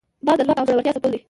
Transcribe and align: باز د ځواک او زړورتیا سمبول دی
باز 0.25 0.35
د 0.39 0.41
ځواک 0.47 0.59
او 0.59 0.67
زړورتیا 0.67 0.93
سمبول 0.95 1.11
دی 1.13 1.19